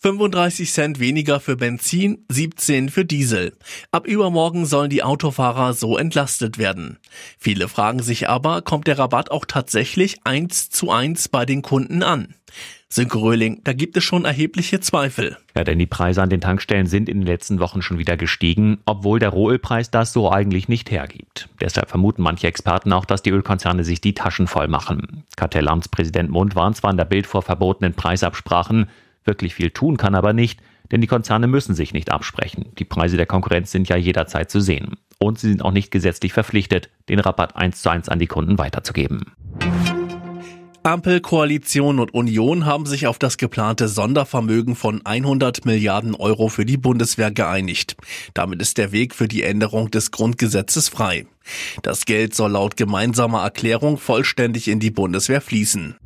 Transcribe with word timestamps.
35 0.00 0.70
Cent 0.72 1.00
weniger 1.00 1.40
für 1.40 1.56
Benzin, 1.56 2.24
17 2.28 2.88
für 2.88 3.04
Diesel. 3.04 3.54
Ab 3.90 4.06
übermorgen 4.06 4.64
sollen 4.64 4.90
die 4.90 5.02
Autofahrer 5.02 5.74
so 5.74 5.98
entlastet 5.98 6.56
werden. 6.56 6.98
Viele 7.36 7.66
fragen 7.66 8.00
sich 8.00 8.28
aber, 8.28 8.62
kommt 8.62 8.86
der 8.86 9.00
Rabatt 9.00 9.32
auch 9.32 9.44
tatsächlich 9.44 10.18
eins 10.22 10.70
zu 10.70 10.92
eins 10.92 11.28
bei 11.28 11.44
den 11.44 11.62
Kunden 11.62 12.04
an? 12.04 12.34
Sönke 12.88 13.18
Röhling, 13.18 13.60
da 13.64 13.72
gibt 13.72 13.96
es 13.96 14.04
schon 14.04 14.24
erhebliche 14.24 14.78
Zweifel. 14.78 15.36
Ja, 15.56 15.64
denn 15.64 15.80
die 15.80 15.86
Preise 15.86 16.22
an 16.22 16.30
den 16.30 16.40
Tankstellen 16.40 16.86
sind 16.86 17.08
in 17.08 17.18
den 17.18 17.26
letzten 17.26 17.58
Wochen 17.58 17.82
schon 17.82 17.98
wieder 17.98 18.16
gestiegen, 18.16 18.78
obwohl 18.86 19.18
der 19.18 19.30
Rohölpreis 19.30 19.90
das 19.90 20.12
so 20.12 20.30
eigentlich 20.30 20.68
nicht 20.68 20.92
hergibt. 20.92 21.48
Deshalb 21.60 21.90
vermuten 21.90 22.22
manche 22.22 22.46
Experten 22.46 22.92
auch, 22.92 23.04
dass 23.04 23.22
die 23.22 23.30
Ölkonzerne 23.30 23.82
sich 23.82 24.00
die 24.00 24.14
Taschen 24.14 24.46
voll 24.46 24.68
machen. 24.68 25.24
Kartellamtspräsident 25.36 26.30
Mund 26.30 26.54
warnt 26.54 26.76
zwar 26.76 26.92
in 26.92 26.96
der 26.96 27.04
Bild 27.04 27.26
vor 27.26 27.42
verbotenen 27.42 27.94
Preisabsprachen, 27.94 28.88
wirklich 29.28 29.54
viel 29.54 29.70
tun 29.70 29.96
kann 29.96 30.16
aber 30.16 30.32
nicht, 30.32 30.60
denn 30.90 31.00
die 31.00 31.06
Konzerne 31.06 31.46
müssen 31.46 31.76
sich 31.76 31.92
nicht 31.92 32.10
absprechen. 32.10 32.66
Die 32.78 32.84
Preise 32.84 33.16
der 33.16 33.26
Konkurrenz 33.26 33.70
sind 33.70 33.88
ja 33.88 33.96
jederzeit 33.96 34.50
zu 34.50 34.60
sehen. 34.60 34.96
Und 35.18 35.38
sie 35.38 35.48
sind 35.48 35.62
auch 35.62 35.72
nicht 35.72 35.92
gesetzlich 35.92 36.32
verpflichtet, 36.32 36.90
den 37.08 37.20
Rabatt 37.20 37.56
eins 37.56 37.82
zu 37.82 37.90
eins 37.90 38.08
an 38.08 38.18
die 38.18 38.26
Kunden 38.26 38.58
weiterzugeben. 38.58 39.32
Ampel, 40.84 41.20
Koalition 41.20 41.98
und 41.98 42.14
Union 42.14 42.64
haben 42.64 42.86
sich 42.86 43.06
auf 43.06 43.18
das 43.18 43.36
geplante 43.36 43.88
Sondervermögen 43.88 44.74
von 44.74 45.04
100 45.04 45.66
Milliarden 45.66 46.14
Euro 46.14 46.48
für 46.48 46.64
die 46.64 46.78
Bundeswehr 46.78 47.30
geeinigt. 47.30 47.96
Damit 48.32 48.62
ist 48.62 48.78
der 48.78 48.90
Weg 48.90 49.14
für 49.14 49.28
die 49.28 49.42
Änderung 49.42 49.90
des 49.90 50.12
Grundgesetzes 50.12 50.88
frei. 50.88 51.26
Das 51.82 52.06
Geld 52.06 52.34
soll 52.34 52.52
laut 52.52 52.76
gemeinsamer 52.76 53.42
Erklärung 53.42 53.98
vollständig 53.98 54.68
in 54.68 54.80
die 54.80 54.90
Bundeswehr 54.90 55.42
fließen. 55.42 55.96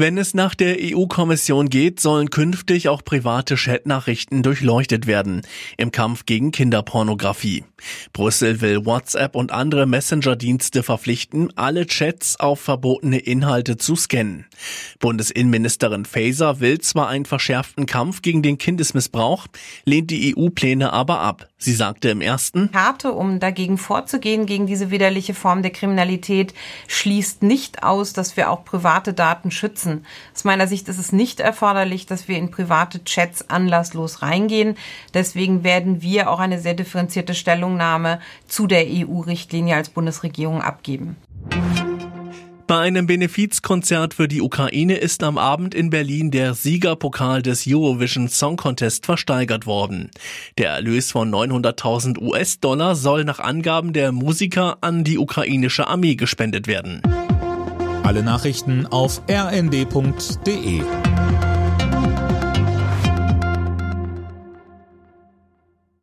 Wenn 0.00 0.16
es 0.16 0.32
nach 0.32 0.54
der 0.54 0.76
EU-Kommission 0.78 1.70
geht, 1.70 1.98
sollen 1.98 2.30
künftig 2.30 2.88
auch 2.88 3.02
private 3.02 3.56
Chatnachrichten 3.56 4.44
durchleuchtet 4.44 5.08
werden 5.08 5.42
im 5.76 5.90
Kampf 5.90 6.24
gegen 6.24 6.52
Kinderpornografie. 6.52 7.64
Brüssel 8.12 8.60
will 8.60 8.86
WhatsApp 8.86 9.34
und 9.34 9.50
andere 9.50 9.86
Messenger-Dienste 9.86 10.84
verpflichten, 10.84 11.52
alle 11.56 11.84
Chats 11.84 12.38
auf 12.38 12.60
verbotene 12.60 13.18
Inhalte 13.18 13.76
zu 13.76 13.96
scannen. 13.96 14.46
Bundesinnenministerin 15.00 16.04
Faeser 16.04 16.60
will 16.60 16.78
zwar 16.78 17.08
einen 17.08 17.24
verschärften 17.24 17.86
Kampf 17.86 18.22
gegen 18.22 18.42
den 18.42 18.56
Kindesmissbrauch, 18.56 19.48
lehnt 19.84 20.12
die 20.12 20.36
EU-Pläne 20.36 20.92
aber 20.92 21.18
ab. 21.18 21.48
Sie 21.60 21.72
sagte 21.72 22.08
im 22.10 22.20
ersten, 22.20 22.70
Karte, 22.70 23.12
um 23.12 23.40
dagegen 23.40 23.78
vorzugehen, 23.78 24.46
gegen 24.46 24.68
diese 24.68 24.92
widerliche 24.92 25.34
Form 25.34 25.62
der 25.62 25.72
Kriminalität, 25.72 26.54
schließt 26.86 27.42
nicht 27.42 27.82
aus, 27.82 28.12
dass 28.12 28.36
wir 28.36 28.50
auch 28.50 28.64
private 28.64 29.12
Daten 29.12 29.50
schützen. 29.50 30.06
Aus 30.32 30.44
meiner 30.44 30.68
Sicht 30.68 30.86
ist 30.86 30.98
es 30.98 31.10
nicht 31.10 31.40
erforderlich, 31.40 32.06
dass 32.06 32.28
wir 32.28 32.38
in 32.38 32.52
private 32.52 33.02
Chats 33.02 33.50
anlasslos 33.50 34.22
reingehen. 34.22 34.76
Deswegen 35.14 35.64
werden 35.64 36.00
wir 36.00 36.30
auch 36.30 36.38
eine 36.38 36.60
sehr 36.60 36.74
differenzierte 36.74 37.34
Stellungnahme 37.34 38.20
zu 38.46 38.68
der 38.68 38.86
EU-Richtlinie 38.86 39.74
als 39.74 39.88
Bundesregierung 39.88 40.62
abgeben. 40.62 41.16
Bei 42.68 42.80
einem 42.80 43.06
Benefizkonzert 43.06 44.12
für 44.12 44.28
die 44.28 44.42
Ukraine 44.42 44.98
ist 44.98 45.22
am 45.22 45.38
Abend 45.38 45.74
in 45.74 45.88
Berlin 45.88 46.30
der 46.30 46.52
Siegerpokal 46.52 47.40
des 47.40 47.64
Eurovision 47.66 48.28
Song 48.28 48.58
Contest 48.58 49.06
versteigert 49.06 49.64
worden. 49.64 50.10
Der 50.58 50.72
Erlös 50.72 51.10
von 51.10 51.34
900.000 51.34 52.20
US-Dollar 52.20 52.94
soll 52.94 53.24
nach 53.24 53.38
Angaben 53.38 53.94
der 53.94 54.12
Musiker 54.12 54.76
an 54.82 55.02
die 55.02 55.16
ukrainische 55.16 55.86
Armee 55.86 56.14
gespendet 56.14 56.66
werden. 56.66 57.00
Alle 58.02 58.22
Nachrichten 58.22 58.84
auf 58.84 59.22
rnd.de 59.30 60.82